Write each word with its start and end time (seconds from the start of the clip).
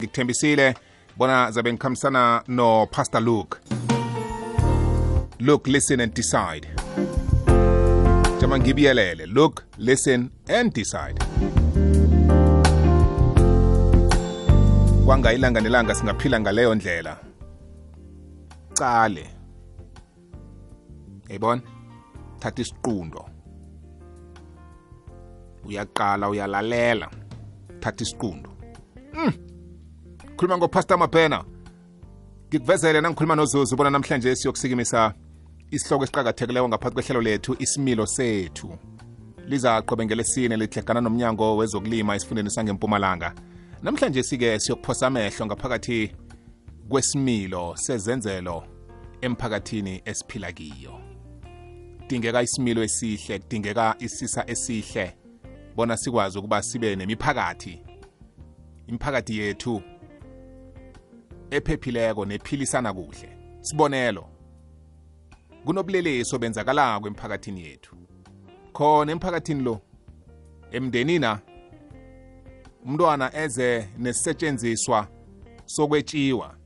ngikuthembisile 0.00 0.74
bona 1.16 1.50
zabe 1.50 1.72
ngikhambisana 1.72 2.42
no 2.48 2.86
pastor 2.86 3.20
luke. 3.20 3.58
Look 5.40 5.66
listen 5.66 6.00
and 6.00 6.14
decide. 6.14 6.68
Jama 8.40 8.58
ngibiyelele. 8.58 9.26
Look 9.26 9.64
listen 9.78 10.30
and 10.48 10.72
decide. 10.72 11.18
Kwanga 15.04 15.32
ilanga 15.32 15.60
nelanga 15.60 15.94
singaphila 15.94 16.40
ngaleyo 16.40 16.74
ndlela. 16.74 17.18
Cale 18.74 19.30
yayibona 21.28 21.62
thatha 22.38 22.62
isiqundo. 22.62 23.28
Uyaqala 25.64 26.28
uyalalela. 26.28 27.10
Thatha 27.80 28.02
isiqundo. 28.02 28.50
Mm. 29.14 29.55
Khuluma 30.36 30.58
ngopastor 30.58 30.98
mabhena. 30.98 31.44
Ngikuvezele 32.48 33.00
nangikhuluma 33.00 33.36
nozuzu 33.36 33.76
bona 33.76 33.90
namhlanje 33.90 34.36
siyokusikimisa 34.36 35.14
isihloko 35.70 36.04
esiqakathekileyo 36.04 36.68
ngaphathi 36.68 36.94
kwehlelo 36.94 37.20
lethu 37.20 37.56
isimilo 37.58 38.06
sethu. 38.06 38.78
Liza 39.46 39.82
qobe 39.82 40.06
ngelesine 40.06 40.56
lihlekana 40.56 41.00
nomnyango 41.00 41.56
wezokulima 41.56 42.16
esifundeni 42.16 42.50
sangempumalanga. 42.50 43.34
Namhlanje 43.82 44.22
sike 44.22 44.58
siyokuphosa 44.58 45.06
amehlo 45.06 45.46
ngaphakathi 45.46 46.12
kwesimilo 46.88 47.76
sezenzelo 47.76 48.64
emphakathini 49.20 50.02
esiphila 50.04 50.52
kiyo. 50.52 51.00
Kudingeka 51.98 52.42
isimilo 52.42 52.82
esihle 52.82 53.38
kudingeka 53.38 53.96
isisa 53.98 54.44
esihle 54.46 55.16
bona 55.76 55.96
sikwazi 55.96 56.38
ukuba 56.38 56.62
sibe 56.62 56.96
nemiphakathi. 56.96 57.82
Imiphakathi 58.86 59.38
yethu 59.38 59.82
ephephileko 61.50 62.24
nephilisana 62.24 62.92
kuhle. 62.92 63.28
Sibonelo. 63.60 64.28
Kunobulelesi 65.64 66.36
obenzakalako 66.36 67.06
emphakathini 67.08 67.64
yethu. 67.64 67.96
Khona 68.72 69.12
emphakathini 69.12 69.62
lo 69.62 69.80
emndenina 70.72 71.40
umntwana 72.84 73.34
eze 73.36 73.88
nesisetshenziswa 73.98 75.08
sokwetshiwa 75.66 76.56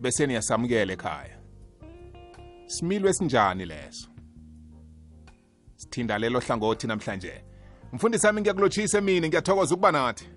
bese 0.00 0.26
niyasamukela 0.26 0.92
ekhaya. 0.92 1.38
Similo 2.66 3.08
esinjani 3.08 3.64
leso? 3.64 4.08
Sithinda 5.76 6.18
lelo 6.18 6.40
hlangothi 6.40 6.86
namhlanje. 6.86 7.44
Mfundisi 7.92 8.26
wami 8.26 8.40
ngiyakulotshisa 8.40 8.98
emini 8.98 9.28
ngiyathokoza 9.28 9.74
ukuba 9.74 9.92
nathi. 9.92 10.28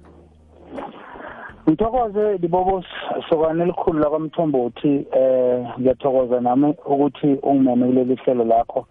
Ngithokoze 1.69 2.37
libobos 2.37 2.85
sokwane 3.29 3.63
elikhulu 3.63 3.99
lakwamthombothi 3.99 5.07
eh 5.11 5.67
ngiyathokoza 5.79 6.41
nami 6.41 6.75
ukuthi 6.85 7.27
ungimeme 7.43 7.87
kuleli 7.87 8.15
hlelo 8.15 8.43
lakho 8.43 8.87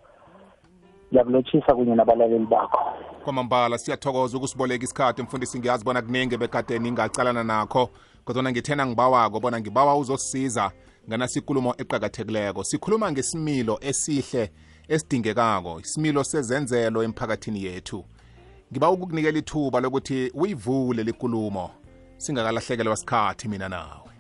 ngiyakulotshisa 1.11 1.75
kunye 1.75 1.95
nabalaleli 1.95 2.47
bakho. 2.47 2.81
Kwamambala 3.25 3.79
siyathokoza 3.79 4.37
ukusiboleka 4.37 4.85
isikhathi 4.85 5.23
mfundisi 5.23 5.59
ngiyazi 5.59 5.85
bona 5.85 6.03
kuningi 6.03 6.37
bekade 6.37 6.79
ningacalana 6.79 7.45
nakho 7.45 7.89
kodwana 8.25 8.51
ngithena 8.51 8.87
ngibawako 8.87 9.41
bona 9.41 9.61
ngibawa 9.61 9.97
uzosisiza 9.97 10.71
nganasinkulumo 11.09 11.75
eqakathekileko. 11.79 12.65
Sikhuluma 12.65 13.13
ngesimilo 13.13 13.79
esihle 13.81 14.51
esidingekako 14.89 15.81
isimilo 15.81 16.25
sezenzelo 16.25 17.03
emphakathini 17.03 17.65
yethu. 17.65 18.05
Ngiba 18.73 18.91
ukukunikela 18.91 19.39
ithuba 19.39 19.81
lokuthi 19.81 20.31
uyivule 20.35 21.03
likulumo 21.03 21.71
singakalahlekelwa 22.17 22.97
sikhathi 22.97 23.49
mina 23.49 23.69
nawe. 23.69 24.11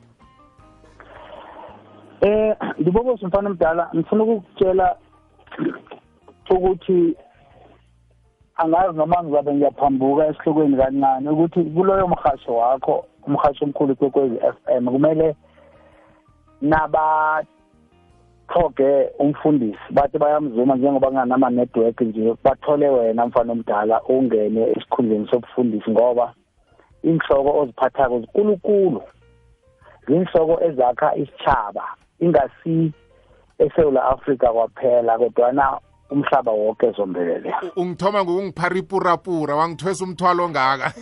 Eh 2.21 2.57
ngibobose 2.81 3.27
mfana 3.27 3.51
mdala 3.51 3.91
ngifuna 3.95 4.25
ukukutshela 4.25 4.97
ukuthi 6.51 7.17
angazi 8.57 8.99
noma 8.99 9.23
ngizabe 9.23 9.55
ngiyaphambuka 9.55 10.27
esihlokweni 10.27 10.77
kancane 10.77 11.31
ukuthi 11.31 11.65
kuloyo 11.65 12.09
mhasho 12.09 12.57
wakho 12.57 13.07
umhasho 13.27 13.65
omkhulu 13.65 13.97
kwekwezi 13.97 14.37
FM 14.39 14.85
kumele 14.89 15.37
naba 16.61 17.45
thoge 18.49 19.11
umfundisi 19.19 19.79
bathi 19.91 20.19
bayamzuma 20.19 20.77
njengoba 20.77 21.09
kunganama 21.09 21.51
network 21.51 22.01
nje 22.01 22.35
bathole 22.45 22.89
wena 22.89 23.27
mfana 23.27 23.53
omdala 23.53 24.03
ungene 24.03 24.63
esikhundleni 24.71 25.29
sobufundisi 25.31 25.91
ngoba 25.91 26.35
inhloko 27.09 27.51
oziphathako 27.61 28.21
zikulukulu 28.21 29.03
zinhloko 30.09 30.55
ezakha 30.65 31.09
isitshaba 31.17 31.85
ingasi 32.21 32.93
eSouth 33.59 33.97
Africa 33.97 34.47
kwaphela 34.55 35.19
kodwana 35.19 35.79
umhlaba 36.11 36.53
wonke 36.53 36.91
zombelele. 36.91 37.55
Ungithoma 37.77 38.25
ngokungipharipurapura 38.25 39.57
wangithwesa 39.57 40.05
umthwalo 40.05 40.45
ongaka. 40.45 40.93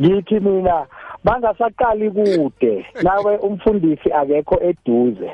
Ngithi 0.00 0.40
mina 0.40 0.86
bangasaqali 1.24 2.10
kude 2.10 2.86
nawe 3.02 3.36
umfundisi 3.36 4.12
akekho 4.12 4.56
eduze. 4.62 5.30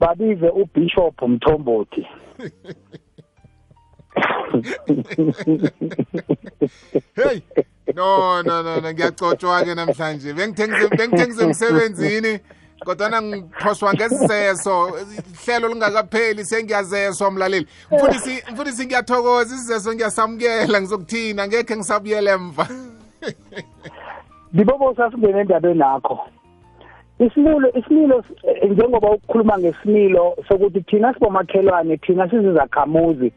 Babize 0.00 0.48
ubishop 0.48 1.22
mthombothi. 1.22 2.06
hey! 7.16 7.42
No 7.94 8.42
no 8.42 8.62
no 8.62 8.80
ngiyacotshwa 8.80 9.64
ke 9.64 9.74
namhlanje. 9.74 10.32
Bengithe 10.32 11.26
ngisemsebenzini 11.26 12.40
kodwana 12.84 13.22
ngiphoswa 13.22 13.94
ngesizeso 13.94 14.98
ihlelo 15.32 15.68
lingakapheli 15.68 16.44
sengiyazeswa 16.44 17.30
mlaleli. 17.30 17.66
Mfundisi 17.92 18.42
mfundisi 18.52 18.86
ngiyathokoza. 18.86 19.54
Isizeso 19.54 19.94
ngiyasamukela 19.94 20.80
ngizokuthina. 20.80 21.48
Ngekhe 21.48 21.76
ngisabuyele 21.76 22.30
emva. 22.30 22.68
Libobo 24.54 24.94
sasingena 24.94 25.40
endabeni 25.40 25.78
nakho 25.78 26.20
isimilo 27.18 27.72
isimilo 27.74 28.24
njengoba 28.70 29.10
ukukhuluma 29.10 29.58
ngesimilo 29.58 30.36
sokuthi 30.48 30.80
thina 30.80 31.14
sibomakhelwane 31.14 31.96
thina 31.96 32.30
sizizakhamuzi. 32.30 33.32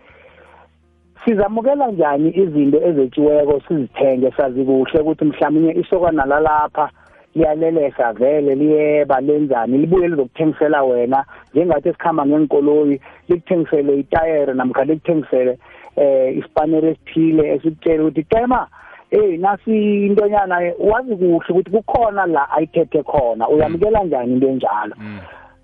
Sizamukela 1.25 1.87
njani 1.91 2.29
izinto 2.29 2.77
ezetshiweko 2.87 3.61
sizithenge 3.67 4.31
sazi 4.37 4.63
kuhle 4.65 4.99
ukuthi 4.99 5.25
mhlawumnye 5.25 5.71
isokana 5.73 6.25
lalapha 6.25 6.89
liyalelesa 7.35 8.13
vele 8.13 8.55
liyeba 8.55 9.21
lenzani 9.21 9.77
libuye 9.77 10.07
lizokuthengisela 10.07 10.83
wena. 10.83 11.25
Njengathi 11.53 11.89
esikhamba 11.89 12.25
ngenkoloyi 12.25 13.01
likuthengisele 13.29 13.99
itayere 13.99 14.53
namkha 14.53 14.83
likuthengisele 14.83 15.57
eh 15.95 16.37
isipanere 16.37 16.89
esithile 16.89 17.53
esikutshela 17.53 18.03
ukuthi 18.03 18.23
tema 18.23 18.67
hey 19.09 19.37
nasi 19.37 20.05
intonyana 20.05 20.55
wazi 20.79 21.15
kuhle 21.15 21.49
ukuthi 21.49 21.71
kukhona 21.71 22.25
la 22.25 22.51
ayithethe 22.51 23.03
khona. 23.03 23.49
Uyamukela 23.49 24.03
njani 24.03 24.33
into 24.33 24.47
enjalo? 24.47 24.95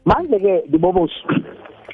Manje 0.05 0.39
ke 0.39 0.63
libobosi 0.71 1.23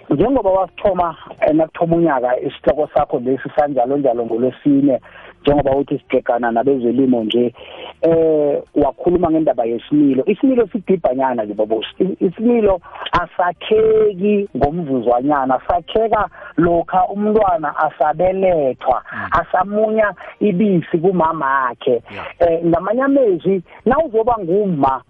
njengoba 0.09 0.50
wasithoma 0.50 1.16
nakuthoma 1.53 1.96
unyaka 1.96 2.40
isihloko 2.40 2.90
sakho 2.94 3.20
lesi 3.20 3.50
sanjalo 3.56 3.97
njalo 3.97 4.25
ngolwesine 4.25 5.00
njengoba 5.42 5.72
uthi 5.75 6.00
sibhekana 6.00 6.52
nabezelimo 6.52 7.24
nje 7.24 7.53
eh 8.02 8.62
wakhuluma 8.75 9.31
ngendaba 9.31 9.66
yesimilo. 9.66 10.24
Isimilo 10.25 10.68
sidibhanyana 10.68 11.44
libobosi 11.44 12.18
isimilo 12.20 12.81
asakheki 13.12 14.50
ngomvuzwanyana 14.58 15.62
sakheka 15.68 16.30
lokha 16.58 17.06
umntwana 17.08 17.78
asabelethwa 17.78 19.03
asamunya 19.31 20.14
ibisi 20.40 20.97
kumama 20.97 21.68
akhe 21.70 22.02
eh 22.40 22.66
ngamanye 22.66 23.02
amezwi 23.02 23.64
nawuzoba 23.86 24.35
nguma 24.40 25.02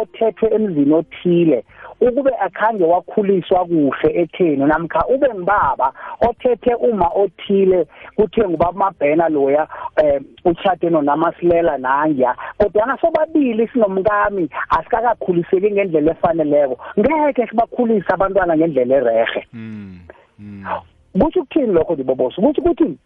othethwe 0.00 0.48
emzini 0.54 0.94
othile 0.94 1.64
ukube 2.08 2.30
akhange 2.40 2.84
wakhuliswa 2.84 3.64
kuhle 3.64 4.10
etheni 4.22 4.64
namkha 4.66 5.06
ube 5.06 5.28
ngibaba 5.34 5.92
othethe 6.28 6.74
uma 6.74 7.08
othile 7.14 7.86
kuthiwe 8.16 8.48
ngubaba 8.48 8.72
mabhena 8.72 9.28
loya 9.28 9.68
um 10.02 10.24
uchade 10.44 10.90
nonamasilela 10.90 11.78
nangya. 11.78 12.34
Kodwa 12.58 12.86
ngasobabili 12.86 13.68
sinomkami 13.68 14.48
asikakakhuliseki 14.68 15.70
ngendlela 15.70 16.12
efaneleko. 16.12 16.78
Ngeke 16.98 17.46
sibakhulise 17.46 18.12
abantwana 18.12 18.56
ngendlela 18.56 18.96
erehe 18.96 19.46
kusho 21.20 21.40
ukuthini 21.40 21.72
lokho 21.72 21.94
ndibobosa 21.94 22.42
kusho 22.42 22.60
ukuthi 22.60 22.98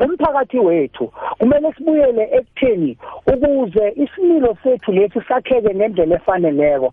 umphakathi 0.00 0.58
wethu 0.58 1.12
kumele 1.38 1.72
sibuyele 1.72 2.28
ekutheni 2.32 2.98
ukuze 3.26 3.92
isimilo 3.96 4.56
sethu 4.62 4.92
lesi 4.92 5.20
sakheke 5.28 5.74
ngendlela 5.74 6.14
efaneleko. 6.16 6.92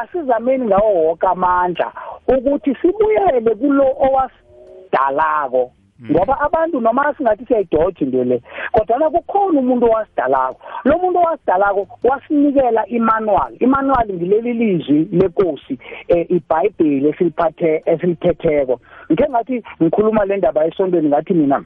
Asizameni 0.00 0.66
ngawo 0.66 0.94
wonke 1.04 1.26
amandla 1.26 1.92
ukuthi 2.28 2.74
sibuyele 2.74 3.54
kulo 3.54 3.86
owasidalako. 4.06 5.72
Ngoba 6.10 6.40
abantu 6.40 6.80
noma 6.80 7.14
singathi 7.16 7.46
siyayidoja 7.46 8.00
into 8.00 8.24
le 8.24 8.42
kodwa 8.72 9.10
kukhona 9.10 9.60
umuntu 9.60 9.86
owasidalako. 9.86 10.60
Lo 10.84 10.98
muntu 10.98 11.18
owasidalako 11.18 11.88
wasinikela 12.04 12.86
imanual 12.86 13.52
imanual 13.60 14.08
ngileli 14.08 14.52
lizwi 14.52 15.08
lenkosi 15.12 15.78
eh, 16.08 16.26
iBhayibheli 16.30 17.08
esiliphathe 17.08 17.82
esiliphetheko 17.86 18.80
ngike 19.12 19.28
ngathi 19.30 19.62
ngikhuluma 19.82 20.24
le 20.24 20.36
ndaba 20.36 20.66
esontweni 20.66 21.08
ngathi 21.08 21.34
mina 21.34 21.64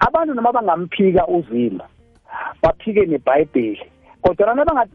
abantu 0.00 0.34
noma 0.34 0.52
bangamphika 0.52 1.26
uzima 1.26 1.84
baphike 2.62 3.06
neBhayibheli 3.06 3.82
kodwa 4.22 4.54
noma 4.54 4.86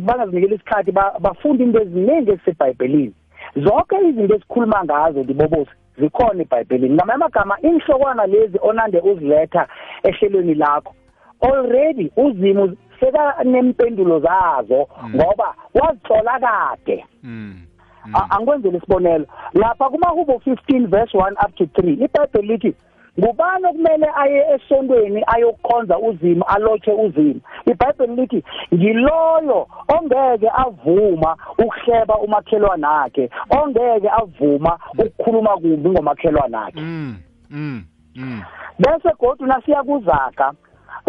bangazinikela 0.00 0.54
isikhathi 0.54 0.92
bafunda 0.92 1.64
into 1.64 1.82
eziningi 1.82 2.30
ezisebhayibhelini 2.30 3.14
zonke 3.56 3.96
izinto 4.08 4.34
esikhuluma 4.34 4.84
ngazo 4.84 5.24
dibobosi 5.24 5.70
zikhona 5.98 6.42
eBhayibhelini 6.42 6.94
ngamanye 6.94 7.14
amagama 7.14 7.60
inhlokwana 7.60 8.26
lezi 8.26 8.58
onande 8.62 8.98
uziletha 9.00 9.68
ehlelweni 10.02 10.54
lakho 10.54 10.94
already 11.40 12.12
uzimu 12.16 12.76
seka 13.00 13.44
nempendulo 13.44 14.20
zazo 14.20 14.88
mm. 15.02 15.14
ngoba 15.14 15.54
wazithola 15.74 16.40
kade 16.40 17.04
mm. 17.22 17.62
mm. 18.06 18.14
angikwenzele 18.30 18.78
isibonelo 18.78 19.26
lapha 19.54 19.88
kuma 19.88 20.08
Hubo 20.08 20.32
15 20.32 20.86
verse 20.86 21.18
1 21.18 21.46
up 21.46 21.54
to 21.54 21.64
3 21.64 22.04
iBhayibheli 22.04 22.48
lithi 22.48 22.74
ngubani 23.18 23.66
okumele 23.66 24.06
aye 24.16 24.46
esontweni 24.54 25.24
ayokukhonza 25.26 25.98
uzimo 25.98 26.44
alotshe 26.44 26.92
uzimo 26.92 27.40
iBhayibheli 27.66 28.16
lithi 28.16 28.44
ngiloyo 28.74 29.68
ongeke 29.94 30.48
avuma 30.64 31.36
ukuhleba 31.58 32.18
umakhelwane 32.18 32.86
wakhe 32.86 33.30
ongeke 33.50 34.08
avuma 34.10 34.78
ukukhuluma 34.98 35.56
kumbi 35.56 35.88
ngomakhelwane 35.88 36.56
wakhe 36.56 36.80
mm, 36.80 37.16
mm, 37.50 37.84
mm. 38.16 38.42
bese 38.78 39.10
godu 39.18 39.46
nasiya 39.46 39.82
kuzaka 39.82 40.52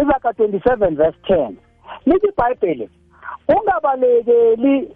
izaka 0.01 0.29
27 0.29 0.95
verse 0.95 1.17
10 1.29 1.51
lithi 2.05 2.27
iBhayibheli 2.27 2.89
ungabalekeli 3.47 4.95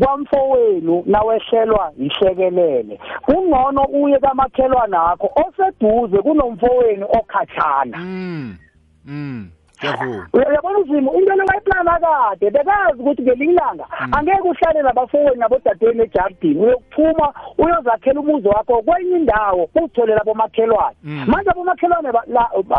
kwamfowenu 0.00 1.02
nawehlelwa 1.06 1.92
yihlekelele. 1.98 2.98
Kungcono 3.22 3.84
uye 3.84 4.18
kamakhelwana 4.18 5.04
akho 5.10 5.30
oseduze 5.46 6.22
kunomfowenu 6.22 7.06
okhatshana. 7.06 7.98
Mm. 7.98 8.56
Mm. 9.04 9.50
Uyabona 10.32 10.78
uzimo 10.78 11.14
into 11.14 11.34
le 11.34 11.44
wayiplana 11.44 11.98
kade 12.00 12.50
bekazi 12.50 13.02
ukuthi 13.02 13.22
ngelinye 13.22 13.52
ilanga 13.52 13.86
mm. 14.00 14.14
angeke 14.14 14.48
uhlale 14.48 14.82
nabafowenu 14.82 15.34
nabodadewenu 15.34 16.02
ejardini 16.02 16.60
uyokuphuma 16.60 17.34
uyozakhela 17.58 18.20
umuzi 18.20 18.48
wakho 18.48 18.82
kwenye 18.82 19.16
indawo 19.16 19.68
uzithole 19.74 20.14
labo 20.14 20.34
makhelwane 20.34 20.96
mm. 21.02 21.24
manje 21.26 21.50
abomakhelwane 21.50 22.12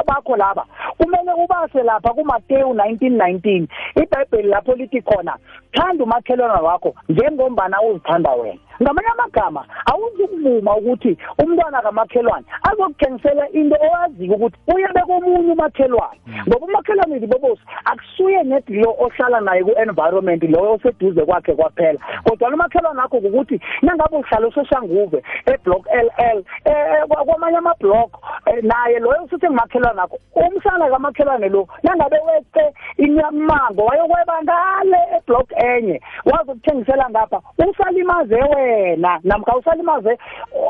bakho 0.08 0.36
laba 0.36 0.66
kumele 0.98 1.34
ubase 1.44 1.84
lapha 1.84 2.14
kuMateyu 2.14 2.68
19:19 2.68 3.68
iBhayibheli 4.04 4.48
lapho 4.48 4.76
lithi 4.76 5.02
khona 5.02 5.38
thanda 5.72 6.04
umakhelwane 6.04 6.62
wakho 6.62 6.96
njengombana 7.10 7.82
uzithanda 7.82 8.32
wena 8.32 8.60
ngamanye 8.82 9.10
amagama 9.10 9.66
awuzukuvuma 9.86 10.78
ukuthi 10.78 11.18
umntwana 11.44 11.82
kamakhelwane 11.82 12.46
azokuthengisela 12.70 13.50
into 13.50 13.76
owaziyo 13.86 14.36
ukuthi 14.36 14.58
uyabe 14.76 15.02
komunye 15.02 15.52
umakhelwane 15.54 16.20
mm. 16.28 16.44
ngoba 16.48 16.66
umakhelwane 16.66 17.20
libobosi 17.20 17.62
akusuye 17.86 18.44
nedi 18.44 18.74
lo 18.74 18.96
ohlala 19.00 19.40
naye 19.42 19.64
ku-environment 19.64 20.44
loyo 20.44 20.74
oseduze 20.74 21.26
kwakhe 21.26 21.54
kwaphela 21.56 22.00
kodwa 22.24 22.50
lo 22.50 22.58
makhelwane 22.58 23.02
akho 23.02 23.18
ukuthi 23.18 23.60
nangabe 23.82 24.18
uhlala 24.18 24.48
usoshanguve 24.48 25.24
eblock 25.46 25.88
l 25.92 26.10
l 26.18 26.44
um 26.66 27.26
kwamanye 27.26 27.58
amablock 27.58 28.12
eh, 28.46 28.64
naye 28.64 29.00
loyo 29.00 29.24
usuthi 29.24 29.46
ngumakhelwane 29.46 30.02
akho 30.02 30.20
umsana 30.36 30.90
kamakhelwane 30.90 31.50
lo 31.50 31.68
nangabe 31.84 32.18
weqe 32.28 32.74
inyamango 32.98 33.86
wayokweba 33.86 34.44
ngale 34.44 35.00
eblock 35.18 35.52
enye 35.56 36.02
wazokuthengisela 36.26 37.10
ngapha 37.10 37.42
usalimaze 37.58 38.36
wena 38.64 39.20
namkha 39.24 39.56
usalimaze 39.56 40.18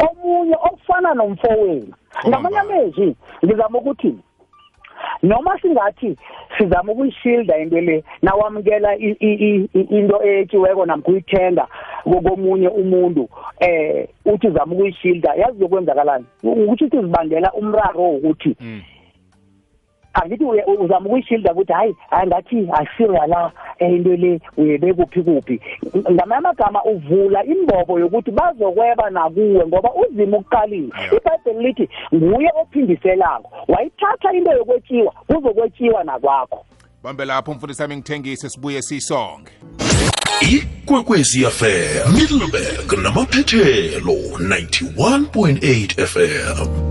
omunye 0.05 0.55
okufana 0.55 1.13
nomfowenu. 1.13 1.93
Ngamanye 2.27 2.59
amezwi 2.59 3.15
ngizama 3.45 3.77
ukuthi 3.79 4.15
noma 5.23 5.59
singathi 5.61 6.17
sizama 6.57 6.91
ukuyishilda 6.91 7.57
into 7.57 7.81
le 7.81 8.03
nawamukela 8.21 8.95
into 8.97 10.23
etshiweko 10.23 10.85
namkha 10.85 11.11
uyithenga 11.11 11.67
komunye 12.03 12.67
umuntu 12.67 13.29
eh 13.59 14.07
uthi 14.25 14.47
uzama 14.47 14.73
ukuyishilda 14.73 15.33
yazi 15.35 15.59
zokwenzakalani 15.59 16.25
ukuthi 16.43 16.85
uzibangela 16.85 17.53
umraro 17.53 18.01
wokuthi 18.01 18.55
mm. 18.59 18.81
Angithi 20.13 20.43
uzama 20.79 21.05
ukuyishilda 21.05 21.51
ukuthi 21.51 21.73
hayi 21.73 21.95
hayi 22.09 22.27
ngathi 22.27 22.69
asiyo 22.73 23.11
la 23.27 23.51
eh, 23.79 23.93
into 23.93 24.15
le 24.15 24.39
uyebe 24.57 24.93
kuphi 24.93 25.21
kuphi. 25.21 25.59
Ngamanye 26.11 26.37
amagama 26.37 26.83
uvula 26.83 27.45
imbobo 27.45 27.99
yokuthi 27.99 28.31
bazokweba 28.31 29.09
nakuwe 29.09 29.67
ngoba 29.67 29.89
uzima 29.93 30.37
ukuqalile. 30.37 30.89
iBhayibheli 31.17 31.67
lithi 31.67 31.89
nguye 32.15 32.49
ophindiselako. 32.61 33.51
Wayithatha 33.67 34.33
into 34.33 34.51
yokwetshiwa 34.51 35.13
kuzokwetshiwa 35.27 36.03
nakwakho. 36.03 36.65
Bambe 37.03 37.25
lapho 37.25 37.53
mfundisi 37.53 37.77
sami 37.77 37.95
ngithengise 37.95 38.49
sibuye 38.49 38.81
sisonge. 38.81 39.51
Ikwekwezi 40.51 41.45
fm 41.45 42.13
middleburg 42.13 42.93
namaphethelo 43.03 44.13
91.8 44.39 46.05
fm 46.05 46.82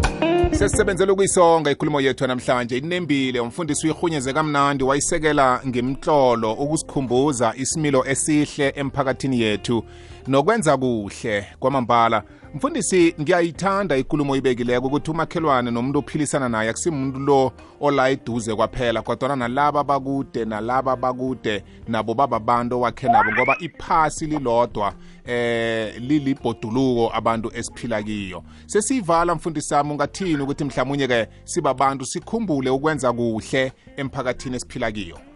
sesisebenzela 0.58 1.12
ukuyisonga 1.12 1.70
ikhulumo 1.70 2.00
yethu 2.00 2.26
namhlanje 2.26 2.78
inembile 2.78 3.40
umfundisi 3.40 3.86
uyirhunyeze 3.86 4.32
kamnandi 4.32 4.84
wayisekela 4.84 5.60
ngemtlolo 5.66 6.52
ukusikhumbuza 6.52 7.54
isimilo 7.56 8.04
esihle 8.06 8.72
emphakathini 8.76 9.40
yethu. 9.40 9.84
Nokwenza 10.26 10.76
kuhle 10.76 11.46
kwamambala. 11.60 12.22
Mfundisi 12.54 13.14
ngiyayithanda 13.20 13.96
ikulumo 13.96 14.36
ibekileko 14.36 14.86
ukuthi 14.86 15.10
umakhelwane 15.10 15.70
nomuntu 15.70 15.98
ophilisana 15.98 16.48
naye 16.48 16.70
akusimuntu 16.70 17.18
lo 17.18 17.52
ola 17.80 18.10
eduze 18.10 18.54
kwaphela 18.54 19.02
kodwana 19.02 19.36
nalaba 19.36 19.84
bakude 19.84 20.44
nalaba 20.44 20.96
bakude 20.96 21.64
nabo 21.88 22.14
bababantu 22.14 22.80
wakhe 22.80 23.08
nabo 23.08 23.32
ngoba 23.32 23.56
iphasi 23.60 24.26
lilodwa 24.26 24.94
eh 25.26 25.94
lilibhoduluko 26.00 27.10
abantu 27.14 27.50
esiphila 27.54 28.02
kiyo. 28.02 28.42
Sesiyivala 28.66 29.34
mfundisi 29.34 29.68
sami 29.68 29.90
ungathini 29.90 30.42
ukuthi 30.42 30.64
mhlawumunye 30.64 31.08
ke 31.08 31.28
sibabantu 31.44 32.04
sikhumbule 32.04 32.70
ukwenza 32.70 33.12
kuhle 33.12 33.72
emphakathini 33.96 34.56
esiphila 34.56 34.92
kiyo? 34.92 35.31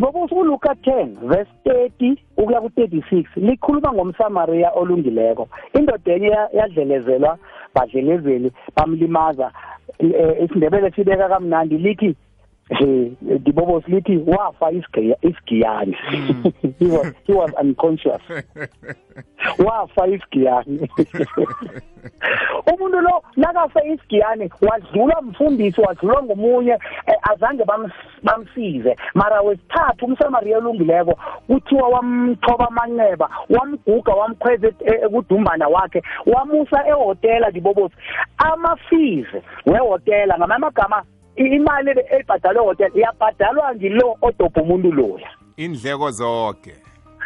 Ibobuso 0.00 0.34
uLuka 0.34 0.72
10 0.72 1.28
verse 1.28 1.50
30 1.64 2.16
ukuya 2.36 2.60
ku36 2.60 3.24
likhuluma 3.36 3.92
ngomsamaria 3.92 4.72
olungileko. 4.72 5.48
Indoda 5.74 6.12
enye 6.14 6.30
yadlelezelwa 6.52 7.38
badlelezeli 7.74 8.52
bamlimaza 8.76 9.52
eh, 9.98 10.44
isindebele 10.44 10.90
sibeka 10.90 11.28
kamnandi 11.28 11.78
lithi 11.78 12.16
dibobo 13.38 13.82
lithi 13.86 14.16
wafa 14.26 14.70
isigiyani 15.22 15.96
he 16.78 16.86
was 16.86 17.12
he 17.26 17.32
was 17.32 17.50
unconscious. 17.60 18.22
Wafa 19.66 20.06
isigiyani 20.06 20.90
umuntu 22.72 23.00
lo 23.00 23.22
nakafa 23.36 23.84
isigiyani 23.84 24.50
wadlula 24.62 25.20
mfundisi 25.22 25.80
wadlula 25.80 26.22
ngomunye 26.22 26.78
eh, 27.06 27.30
azange 27.32 27.64
bamsize. 28.22 28.96
Mara 29.14 29.40
wesithathu 29.40 30.04
umsamariya 30.06 30.58
olungileko 30.58 31.18
kuthiwa 31.46 31.88
wamthoba 31.88 32.68
amanxeba 32.68 33.30
wamguga 33.50 34.12
wamkhweza 34.12 34.68
ekudumbana 35.04 35.68
wakhe 35.68 36.02
wamusa 36.26 36.88
ehotela 36.88 37.50
dibobosi 37.50 37.94
amafizi 38.38 39.42
wehotela 39.66 40.38
ngamamagama 40.38 41.04
imali 41.36 41.90
ebhadalwe 42.10 42.62
hotel 42.64 42.90
iyabhadalwa 42.94 43.74
ngilo 43.74 44.16
odobha 44.22 44.62
umuntu 44.62 44.92
loya. 44.92 45.30
Indleko 45.56 46.10
zonke 46.10 46.72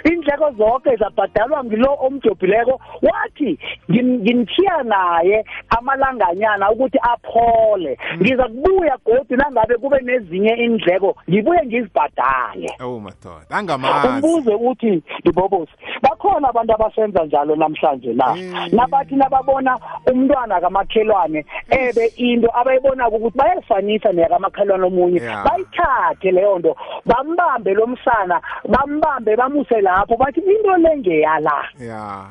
indleko 0.04 0.50
zonke 0.58 0.96
zabhadalwa 0.96 1.64
ngilo 1.64 1.96
omjobhileko. 2.00 2.80
Wathi 3.02 3.58
ngimthiya 3.90 4.82
naye 4.82 5.44
amalanganyana 5.68 6.70
ukuthi 6.70 6.98
aphole. 7.02 7.98
Mm. 8.12 8.20
ngiza 8.20 8.44
kubuya 8.44 8.96
godi 9.04 9.36
nangabe 9.36 9.74
kube 9.76 10.00
nezinye 10.00 10.52
indleko 10.54 11.16
ngibuye 11.30 11.60
ngizibhadale. 11.66 12.70
Oh 12.80 13.00
madoda 13.00 13.50
angamazi. 13.50 14.08
Umbuze 14.08 14.54
uthi 14.54 15.02
dibobosi 15.24 15.72
bakhona 16.02 16.48
abantu 16.48 16.74
abasenza 16.74 17.24
njalo 17.24 17.56
namhlanje 17.56 18.12
la 18.12 18.36
nabathi 18.72 19.14
nababona 19.14 19.78
umntwana 20.12 20.60
kamakhelwane 20.60 21.44
ebe 21.70 22.06
into 22.16 22.48
abayibona 22.58 23.08
ukuthi 23.08 23.38
bayayifanisa 23.38 24.12
neyakamakhelwane 24.12 24.84
omunye 24.84 25.20
bayithathe 25.20 26.30
leyo 26.30 26.58
nto 26.58 26.76
bambambe 27.06 27.74
lo 27.74 27.86
msana 27.86 28.40
bambambe 28.68 29.36
bamuse 29.36 29.80
lapho 29.94 30.16
bathi 30.16 30.40
into 30.40 30.76
le 30.76 30.96
ngeyala 30.98 31.56
ya. 31.78 32.26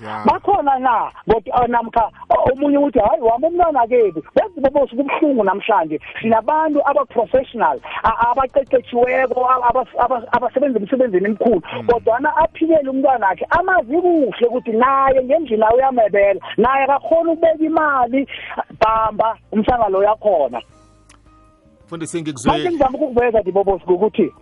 Ya. 0.00 0.24
bakhona 0.24 0.78
na? 0.78 1.12
Kodwa 1.28 1.68
namkha 1.68 2.10
o- 2.30 2.52
omunye 2.52 2.78
uthi 2.78 2.98
hayi 2.98 3.20
wami 3.20 3.46
umntwana 3.46 3.86
kethu 3.86 4.22
benzi 4.34 4.60
bobosi 4.60 4.96
kubuhlungu 4.96 5.44
namhlanje. 5.44 6.00
Sinabantu 6.22 6.80
aba-professional 6.88 7.76
a- 8.02 8.30
abaqeqetshiweko 8.30 9.40
aba- 9.50 9.84
aba- 9.98 10.24
abasebenza 10.32 10.78
emsebenzini 10.80 11.26
emkhulu. 11.26 11.60
Kodwana 11.86 12.32
aphilele 12.36 12.88
umntwana 12.90 13.28
akhe 13.28 13.44
amazi 13.50 13.92
kuhle 13.92 14.46
ukuthi 14.48 14.72
naye 14.72 15.20
ngendlini 15.24 15.62
ayo 15.64 15.76
uyamebela. 15.76 16.40
Naye 16.56 16.84
akakhona 16.84 17.32
ukubeka 17.32 17.64
imali. 17.64 18.26
Bamba 18.80 19.36
umhlangano 19.52 19.98
uyakhona. 19.98 20.60
Mfundisi 21.86 22.16
manje 22.16 22.30
ngikuzwile 22.30 22.70
ngizama 22.70 22.98
ukukuveza 22.98 23.42
dibobosi 23.42 23.84
ukuthi 23.84 24.32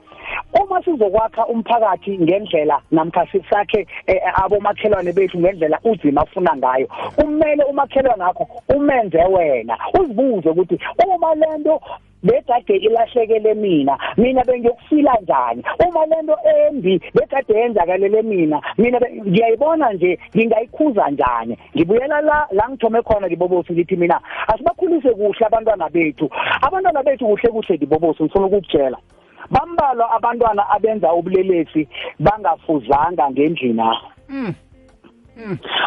uma 0.53 0.83
sizokwakha 0.83 1.47
umphakathi 1.47 2.19
ngendlela 2.19 2.81
namkha 2.91 3.27
sisakhe 3.33 3.87
eh, 4.07 4.21
abomakhelwane 4.45 5.13
bethu 5.13 5.39
ngendlela 5.39 5.79
uzima 5.85 6.21
afuna 6.21 6.57
ngayo 6.57 6.87
kumele 7.17 7.65
umakhelwane 7.65 8.25
akho 8.25 8.49
umenze 8.69 9.19
wena 9.19 9.79
uzibuze 10.01 10.49
ukuthi 10.49 10.79
uma 11.05 11.35
lento 11.35 11.81
bekade 12.23 12.77
ilahlekele 12.77 13.55
mina 13.55 13.99
mina 14.17 14.45
bengiyokufila 14.45 15.15
njani? 15.23 15.63
Uma 15.89 16.07
lento 16.07 16.37
embi 16.69 17.01
bekade 17.15 17.55
yenzakalele 17.55 18.23
mina 18.23 18.63
mina 18.79 19.01
ngiyayibona 19.27 19.93
nje 19.93 20.19
ngingayikhuza 20.37 21.11
njani? 21.11 21.59
Ngibuyela 21.77 22.21
la 22.21 22.49
la 22.51 22.69
ngithome 22.69 23.03
khona 23.03 23.27
ngibobosi 23.27 23.73
ngithi 23.73 23.97
mina 23.97 24.21
asibakhulise 24.47 25.11
kuhle 25.11 25.47
abantwana 25.47 25.89
bethu. 25.89 26.31
Abantwana 26.63 27.03
bethu 27.03 27.27
kuhle 27.27 27.49
kuhle 27.49 27.77
ngibobosi 27.77 28.23
ngifuna 28.23 28.47
ukukutshela 28.47 28.99
bambalwa 29.51 30.11
abantwana 30.17 30.71
abenza 30.71 31.13
ubulelesi 31.13 31.89
bangafuzanga 32.21 33.31
ngendlina. 33.31 33.97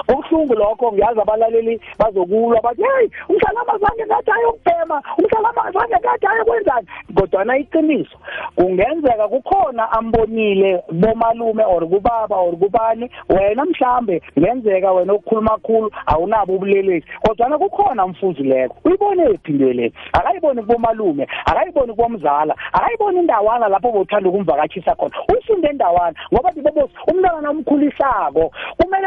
Ubuhlungu 0.09 0.53
lokho 0.53 0.91
ngiyazi 0.91 1.21
abalaleli 1.21 1.81
bazokulwa 1.99 2.61
bathi 2.61 2.83
hey 2.83 3.07
umhlala 3.29 3.61
zange 3.81 4.05
ngathi 4.05 4.31
ayokubhema 4.31 5.03
umhlala 5.17 5.71
zange 5.73 5.95
ngathi 5.99 6.27
ayokwenzani? 6.27 6.87
Kodwana 7.15 7.57
iqiniso 7.57 8.17
kungenzeka 8.55 9.27
kukhona 9.27 9.91
ambonile 9.91 10.83
bomalume 10.91 11.63
or 11.63 11.87
kubaba 11.87 12.35
or 12.35 12.55
kubani 12.57 13.09
wena 13.29 13.65
mhlambe 13.65 14.21
ngenzeka 14.39 14.91
wena 14.91 15.13
ukukhuluma 15.13 15.49
kakhulu 15.49 15.91
awunabo 16.05 16.53
ubulelesi. 16.55 17.07
Kodwana 17.21 17.57
kukhona 17.57 18.07
mfuzi 18.07 18.43
leko 18.43 18.75
uyibone 18.85 19.37
phi 19.43 19.51
into 19.51 19.73
le? 19.73 19.93
Akayiboni 20.13 20.61
kubomalume 20.61 21.27
akayiboni 21.45 21.93
kubomzala 21.93 22.55
akayiboni 22.73 23.19
indawana 23.19 23.67
lapho 23.67 23.91
bothanda 23.91 24.29
ukumvakatshisa 24.29 24.95
khona. 24.95 25.15
Ufunde 25.29 25.67
endawana 25.67 26.15
ngoba 26.33 26.51
ndibobosi 26.51 26.93
umntwana 27.07 27.49
omkhulisako 27.49 28.51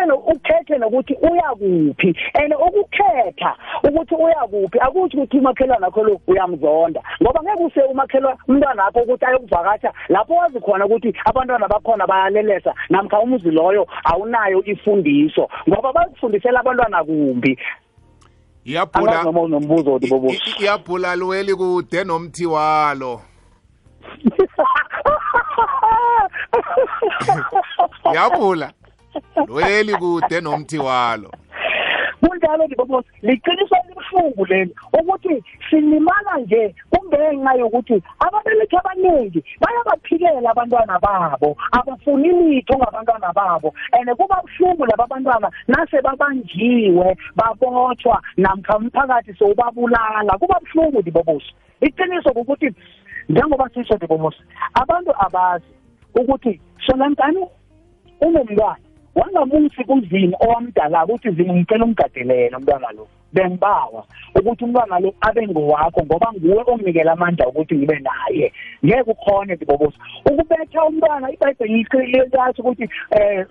no- 0.07 0.17
ukhethe 0.17 0.79
nokuthi 0.79 1.15
uya 1.31 1.51
kuphi 1.55 2.17
and 2.35 2.55
ukukhetha 2.55 3.57
ukuthi 3.85 4.15
uya 4.15 4.47
kuphi 4.51 4.79
akuthi 4.81 5.17
ukuthi 5.17 5.39
umakhelwane 5.39 5.87
akho 5.87 6.05
lo 6.05 6.21
uyamzonda 6.27 7.01
ngoba 7.23 7.43
ngeke 7.43 7.63
use 7.65 7.83
umakhelwane 7.83 8.39
umntwana 8.49 8.85
akho 8.87 9.01
ukuthi 9.01 9.25
ayokuvakatsha 9.25 9.93
lapho 10.09 10.35
wazi 10.35 10.61
khona 10.61 10.87
ukuthi 10.87 11.15
abantwana 11.25 11.69
bakhona 11.69 12.07
bayalelesa 12.07 12.75
namkha 12.91 13.21
umuzi 13.21 13.51
loyo 13.51 13.87
awunayo 14.05 14.65
ifundiso 14.65 15.49
ngoba 15.69 15.93
bakufundisela 15.93 16.61
abantwana 16.61 17.05
kumbi. 17.05 17.59
Iyabhula 18.65 19.13
dibobosi 19.99 20.41
i- 20.59 20.63
iyabhula 20.63 21.17
luweli 21.17 21.55
kude 21.55 22.05
nomthi 22.05 22.47
walo. 22.47 23.21
Iyabhula 28.13 28.73
luweli 29.49 29.93
kude 29.95 30.41
nomthi 30.41 30.79
walo. 30.79 31.31
Kunjalo 32.21 32.67
ndibobosi 32.67 33.09
liqiniso 33.23 33.77
elibuhlungu 33.85 34.45
leli 34.47 34.75
ukuthi 35.01 35.45
silimala 35.71 36.39
nje 36.39 36.75
kungenxa 36.91 37.55
yokuthi 37.55 38.03
ababelethi 38.19 38.77
abaningi 38.77 39.45
bayabaphikela 39.61 40.51
abantwana 40.51 40.99
babo 40.99 41.57
abafuni 41.73 42.29
litho 42.33 42.75
ngabantwana 42.79 43.33
babo 43.33 43.75
and 43.93 44.09
kuba 44.17 44.43
buhlungu 44.43 44.87
laba 44.87 45.07
bantwana 45.07 45.51
nase 45.69 46.01
babanjiwe 46.03 47.17
babotshwa 47.37 48.23
namkha 48.37 48.77
umphakathi 48.79 49.35
sowubabulala. 49.35 50.39
Kuba 50.39 50.61
buhlungu 50.61 51.01
ndibobosi 51.01 51.53
iqiniso 51.81 52.31
ukuthi 52.31 52.75
njengoba 53.29 53.69
sisho 53.75 53.95
ndibobosi 53.97 54.43
abantu 54.75 55.13
abazi 55.19 55.71
ukuthi 56.15 56.61
sonankani 56.87 57.47
unomntwana. 58.21 58.84
Wangamusi 59.15 59.85
kuzini 59.85 60.37
owamdala 60.41 61.05
ukuthi 61.05 61.31
zini 61.31 61.53
ngicela 61.53 61.85
umgadelele 61.85 62.57
umntwana 62.57 62.93
lo? 62.93 63.09
Bengibawa 63.33 64.05
ukuthi 64.39 64.65
umntwana 64.65 65.01
lo 65.01 65.15
abe 65.21 65.49
ngowakho 65.49 66.01
ngoba 66.05 66.33
nguwe 66.33 66.63
onginikela 66.67 67.13
amandla 67.13 67.49
ukuthi 67.49 67.75
ngibe 67.75 67.99
naye. 67.99 68.53
Ngeke 68.85 69.11
ukhone 69.11 69.55
ndibobosi 69.55 69.99
ukubetha 70.27 70.85
umntwana 70.85 71.33
ibhayibheli 71.33 71.87
liyathi 72.13 72.61
ukuthi 72.61 72.89
eh 73.11 73.47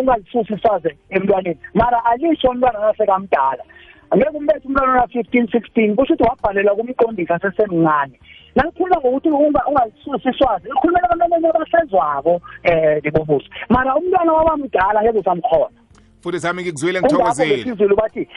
ungazisusi 0.00 0.54
isaze 0.54 0.96
emntwaneni. 1.10 1.58
Mara 1.74 2.04
alisho 2.04 2.50
umntwana 2.50 2.78
nasekamdala. 2.80 3.64
Angeke 4.10 4.36
umbethe 4.36 4.68
umntwana 4.68 4.92
ona 4.92 5.06
15 5.06 5.46
16 5.46 5.94
kusho 5.94 6.14
ukuthi 6.14 6.22
wabhalelwa 6.22 6.76
kumqondisi 6.76 7.32
asesemncane 7.32 8.20
nalikhuluma 8.54 9.00
ngokuthi 9.00 9.28
ungazisusi 9.28 10.28
iswazi 10.28 10.68
likhulumela 10.68 11.10
abantwaneni 11.10 11.48
abasezwako 11.48 12.34
um 12.34 13.00
libobusi 13.04 13.48
mara 13.68 13.96
umntwana 13.96 14.32
wabamdala 14.32 15.02
ngeke 15.02 15.18
usamkhona 15.18 15.76
futhi 16.20 16.40
sami 16.40 16.62
ngikuzwile 16.62 17.00
ngithokozile. 17.00 17.94
bathi 17.96 18.28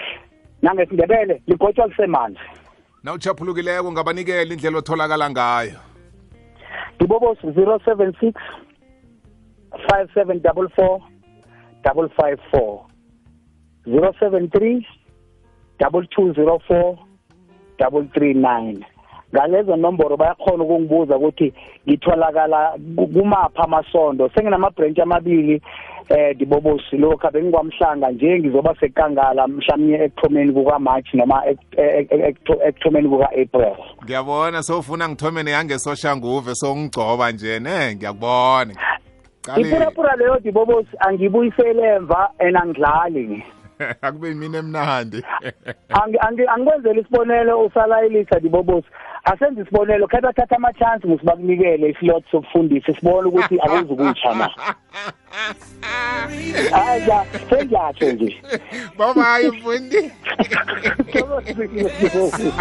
nangesindebele 0.61 1.41
ligotshwa 1.47 1.87
lisemanzi 1.87 2.39
nawuchaphulukileko 3.03 3.91
ngabanikela 3.91 4.53
indlela 4.53 4.77
otholakala 4.77 5.29
ngayo? 5.29 5.79
Dibobos 6.99 7.37
076 7.43 8.33
5744 9.71 11.01
554 11.83 12.79
073 13.87 15.00
2204 15.89 16.95
339 17.79 18.75
ngalezo 19.35 19.75
nomboro 19.75 20.17
bayakhona 20.17 20.63
ukungibuza 20.63 21.17
ukuthi 21.17 21.53
ngitholakala 21.87 22.73
ku- 22.95 23.07
kumapha 23.07 23.63
amasondo. 23.63 24.29
Senginama-branch 24.35 24.99
amabili 24.99 25.61
eh 26.09 26.37
dibobosi 26.37 26.97
lokhu 26.97 27.27
abengikwamhlanga 27.27 28.11
nje 28.11 28.39
ngizoba 28.39 28.75
sekangala 28.79 29.47
mhlawumnye 29.47 29.95
ekuthomeni 30.03 30.53
kukamarch 30.53 31.13
noma 31.13 31.43
ek- 31.45 31.77
ek- 31.77 32.11
ek- 32.11 32.59
ekuthomeni 32.67 33.09
kuka-april. 33.09 33.75
Ngiyabona 34.03 34.63
sowufuna 34.63 35.09
ngithome 35.09 35.43
neyangesoshanguve 35.43 36.55
sowungigcoba 36.55 37.31
nje 37.31 37.59
ne 37.59 37.95
ngiyakubona. 37.95 38.73
Ipurapura 39.57 40.15
leyo 40.15 40.39
dibobosi 40.39 40.89
angibuyisele 40.99 41.83
emva 41.95 42.29
and 42.39 42.55
angidlali 42.57 43.43
akube 44.01 44.27
yimini 44.29 44.57
emnandi. 44.57 45.17
Angi- 46.01 46.19
angi- 46.19 46.47
angikwenzela 46.53 46.99
isibonelo 47.01 47.65
usalayilisa 47.65 48.39
dibobosi 48.39 48.87
asenze 49.23 49.61
isibonelo 49.61 50.07
khetha 50.07 50.33
thatha 50.33 50.55
ama-chance 50.55 51.07
musibakunikele 51.07 51.89
islot 51.89 52.23
sokufundisa. 52.31 52.93
Sibone 52.95 53.27
ukuthi 53.27 53.59
akuzukuyitsha 53.59 54.35
na. 54.35 54.49
Hayi 56.71 57.01
ja 57.05 57.25
sengiyatsho 57.49 58.11
nje. 58.11 58.41
Babayi 58.97 59.47
mfundi 59.47 60.11
Thokozile, 61.11 61.67
Dibobosi. 61.67 62.53